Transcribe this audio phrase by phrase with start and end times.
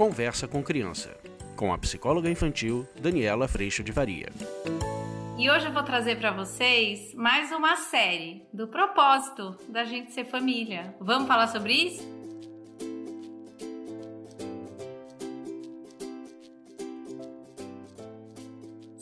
[0.00, 1.14] Conversa com Criança,
[1.54, 4.30] com a psicóloga infantil Daniela Freixo de Varia.
[5.36, 10.24] E hoje eu vou trazer para vocês mais uma série do propósito da gente ser
[10.24, 10.94] família.
[10.98, 12.19] Vamos falar sobre isso?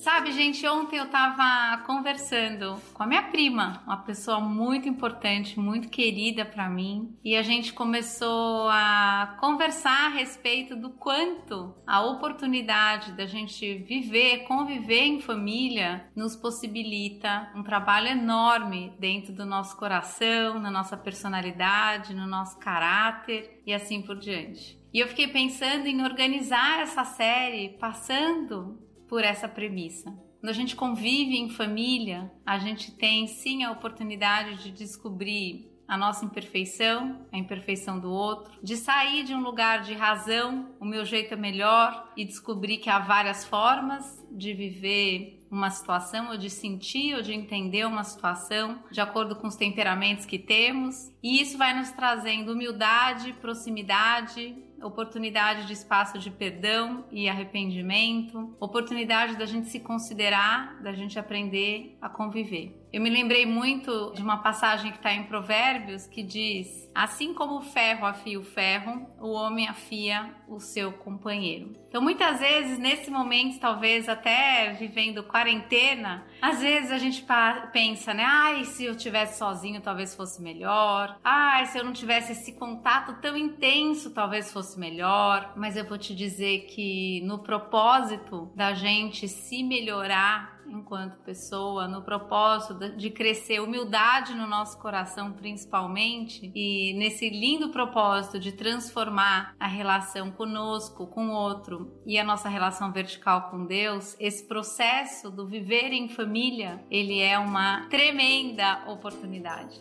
[0.09, 5.91] Sabe, gente, ontem eu tava conversando com a minha prima, uma pessoa muito importante, muito
[5.91, 13.13] querida para mim, e a gente começou a conversar a respeito do quanto a oportunidade
[13.13, 20.59] da gente viver, conviver em família nos possibilita um trabalho enorme dentro do nosso coração,
[20.59, 24.79] na nossa personalidade, no nosso caráter e assim por diante.
[24.91, 30.11] E eu fiquei pensando em organizar essa série passando por essa premissa.
[30.41, 35.97] Quando a gente convive em família, a gente tem sim a oportunidade de descobrir a
[35.97, 41.05] nossa imperfeição, a imperfeição do outro, de sair de um lugar de razão, o meu
[41.05, 46.51] jeito é melhor e descobrir que há várias formas de viver uma situação, ou de
[46.51, 51.57] sentir ou de entender uma situação de acordo com os temperamentos que temos, e isso
[51.57, 59.69] vai nos trazendo humildade, proximidade, oportunidade de espaço de perdão e arrependimento, oportunidade da gente
[59.69, 62.88] se considerar, da gente aprender a conviver.
[62.91, 67.59] Eu me lembrei muito de uma passagem que está em Provérbios que diz: Assim como
[67.59, 71.77] o ferro afia o ferro, o homem afia o seu companheiro.
[71.89, 77.25] Então, muitas vezes, nesse momento, talvez até vivendo quarentena, às vezes a gente
[77.73, 78.25] pensa, né?
[78.27, 81.19] Ai, se eu tivesse sozinho, talvez fosse melhor.
[81.23, 85.53] Ai, se eu não tivesse esse contato tão intenso, talvez fosse melhor.
[85.57, 92.03] Mas eu vou te dizer que no propósito da gente se melhorar enquanto pessoa, no
[92.03, 99.67] propósito de crescer humildade no nosso coração, principalmente, e nesse lindo propósito de transformar a
[99.67, 105.47] relação conosco, com o outro e a nossa relação vertical com Deus, esse processo do
[105.47, 109.79] viver em família, ele é uma tremenda oportunidade.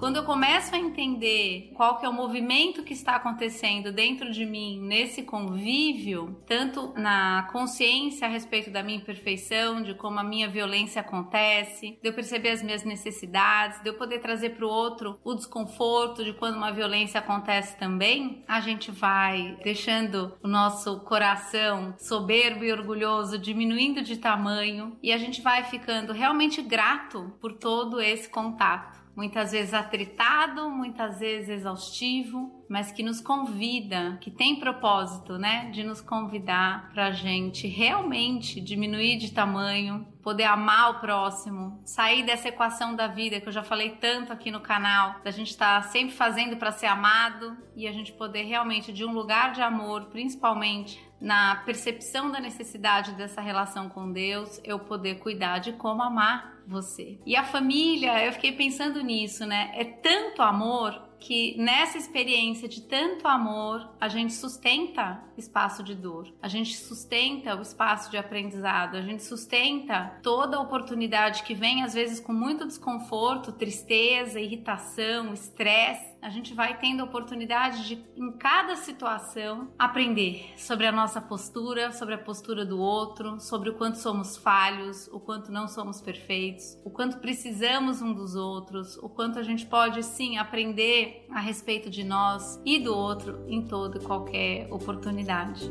[0.00, 4.46] Quando eu começo a entender qual que é o movimento que está acontecendo dentro de
[4.46, 10.48] mim nesse convívio, tanto na consciência a respeito da minha imperfeição, de como a minha
[10.48, 15.20] violência acontece, de eu perceber as minhas necessidades, de eu poder trazer para o outro
[15.22, 21.94] o desconforto de quando uma violência acontece também, a gente vai deixando o nosso coração
[21.98, 28.00] soberbo e orgulhoso diminuindo de tamanho e a gente vai ficando realmente grato por todo
[28.00, 35.36] esse contato muitas vezes atritado, muitas vezes exaustivo, mas que nos convida, que tem propósito,
[35.36, 41.82] né, de nos convidar para a gente realmente diminuir de tamanho, poder amar o próximo,
[41.84, 45.50] sair dessa equação da vida que eu já falei tanto aqui no canal, da gente
[45.50, 49.52] estar tá sempre fazendo para ser amado e a gente poder realmente de um lugar
[49.52, 55.72] de amor, principalmente na percepção da necessidade dessa relação com Deus, eu poder cuidar de
[55.72, 57.18] como amar você.
[57.26, 59.72] E a família, eu fiquei pensando nisso, né?
[59.74, 66.32] É tanto amor que nessa experiência de tanto amor, a gente sustenta espaço de dor,
[66.42, 71.82] a gente sustenta o espaço de aprendizado, a gente sustenta toda a oportunidade que vem,
[71.82, 78.04] às vezes com muito desconforto, tristeza, irritação, estresse a gente vai tendo a oportunidade de,
[78.14, 83.74] em cada situação, aprender sobre a nossa postura, sobre a postura do outro, sobre o
[83.74, 89.08] quanto somos falhos, o quanto não somos perfeitos, o quanto precisamos um dos outros, o
[89.08, 93.98] quanto a gente pode sim aprender a respeito de nós e do outro em toda
[93.98, 95.70] e qualquer oportunidade.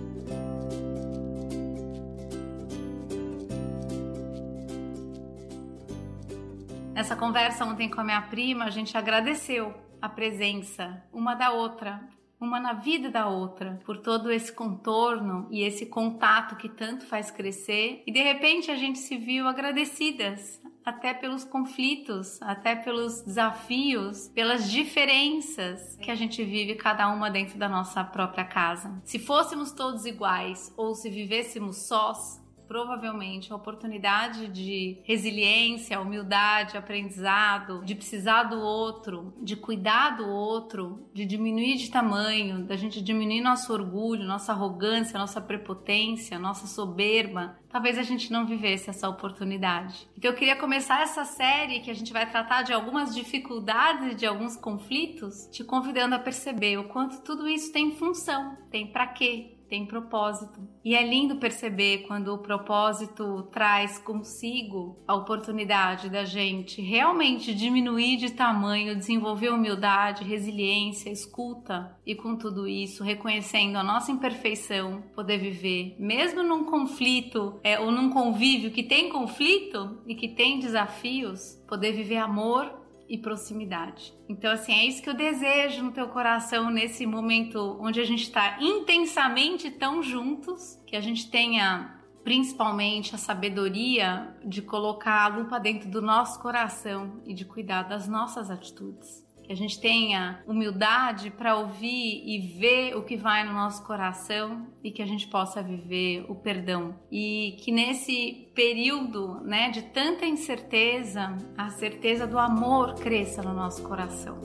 [6.93, 12.01] Nessa conversa ontem com a minha prima, a gente agradeceu a presença uma da outra,
[12.39, 17.29] uma na vida da outra, por todo esse contorno e esse contato que tanto faz
[17.29, 18.01] crescer.
[18.07, 24.71] E de repente a gente se viu agradecidas, até pelos conflitos, até pelos desafios, pelas
[24.71, 28.99] diferenças que a gente vive cada uma dentro da nossa própria casa.
[29.03, 37.83] Se fôssemos todos iguais ou se vivêssemos sós, provavelmente a oportunidade de resiliência, humildade, aprendizado,
[37.83, 43.41] de precisar do outro, de cuidar do outro, de diminuir de tamanho, da gente diminuir
[43.41, 50.07] nosso orgulho, nossa arrogância, nossa prepotência, nossa soberba, talvez a gente não vivesse essa oportunidade.
[50.15, 54.27] Então eu queria começar essa série que a gente vai tratar de algumas dificuldades de
[54.27, 59.58] alguns conflitos, te convidando a perceber o quanto tudo isso tem função, tem para quê,
[59.69, 60.59] tem propósito.
[60.83, 68.17] E é lindo perceber quando o propósito traz consigo a oportunidade da gente realmente diminuir
[68.17, 75.37] de tamanho, desenvolver humildade, resiliência, escuta e com tudo isso, reconhecendo a nossa imperfeição, poder
[75.37, 81.61] viver, mesmo num conflito é, ou num convívio que tem conflito e que tem desafios,
[81.67, 82.78] poder viver amor
[83.09, 84.13] e proximidade.
[84.29, 88.23] Então, assim, é isso que eu desejo no teu coração nesse momento onde a gente
[88.23, 95.59] está intensamente tão juntos, que a gente tenha principalmente a sabedoria de colocar a lupa
[95.59, 101.31] dentro do nosso coração e de cuidar das nossas atitudes que a gente tenha humildade
[101.31, 105.59] para ouvir e ver o que vai no nosso coração e que a gente possa
[105.63, 106.93] viver o perdão.
[107.11, 113.81] E que nesse período, né, de tanta incerteza, a certeza do amor cresça no nosso
[113.81, 114.39] coração.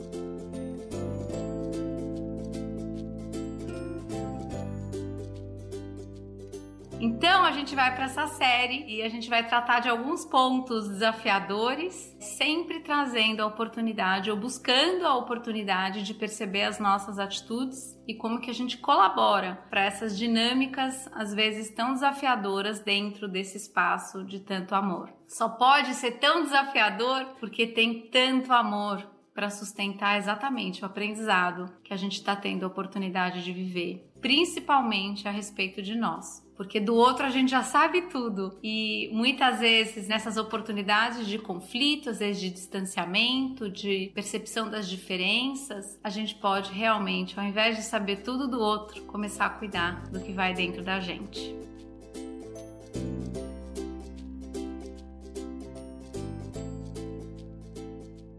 [7.05, 10.89] Então a gente vai para essa série e a gente vai tratar de alguns pontos
[10.89, 18.15] desafiadores, sempre trazendo a oportunidade ou buscando a oportunidade de perceber as nossas atitudes e
[18.15, 24.25] como que a gente colabora para essas dinâmicas às vezes tão desafiadoras dentro desse espaço
[24.25, 25.13] de tanto amor.
[25.27, 31.93] Só pode ser tão desafiador porque tem tanto amor para sustentar exatamente o aprendizado que
[31.93, 36.95] a gente está tendo a oportunidade de viver, principalmente a respeito de nós porque do
[36.95, 38.57] outro a gente já sabe tudo.
[38.63, 45.99] E muitas vezes nessas oportunidades de conflito, às vezes de distanciamento, de percepção das diferenças,
[46.03, 50.19] a gente pode realmente, ao invés de saber tudo do outro, começar a cuidar do
[50.19, 51.55] que vai dentro da gente.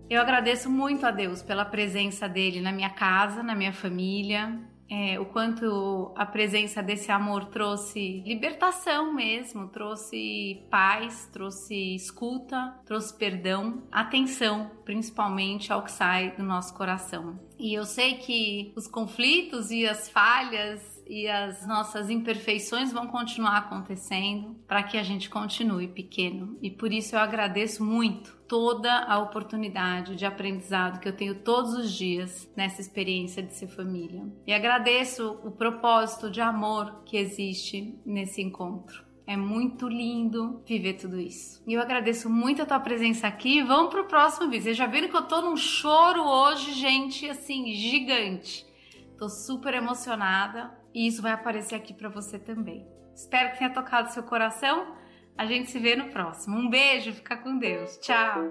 [0.09, 4.57] Eu agradeço muito a Deus pela presença dele na minha casa, na minha família,
[4.89, 13.17] é, o quanto a presença desse amor trouxe libertação mesmo, trouxe paz, trouxe escuta, trouxe
[13.17, 17.39] perdão, atenção, principalmente ao que sai do nosso coração.
[17.59, 23.57] E eu sei que os conflitos e as falhas e as nossas imperfeições vão continuar
[23.59, 26.59] acontecendo para que a gente continue pequeno.
[26.61, 31.75] E por isso eu agradeço muito toda a oportunidade de aprendizado que eu tenho todos
[31.75, 34.25] os dias nessa experiência de ser família.
[34.47, 39.05] E agradeço o propósito de amor que existe nesse encontro.
[39.27, 41.61] É muito lindo viver tudo isso.
[41.67, 43.61] E eu agradeço muito a tua presença aqui.
[43.61, 44.63] Vamos pro próximo vídeo.
[44.63, 48.65] Vocês já viram que eu tô num choro hoje, gente, assim, gigante.
[49.19, 52.87] Tô super emocionada e isso vai aparecer aqui para você também.
[53.17, 54.95] Espero que tenha tocado seu coração.
[55.37, 56.57] A gente se vê no próximo.
[56.57, 57.99] Um beijo, fica com Deus.
[57.99, 58.51] Tchau.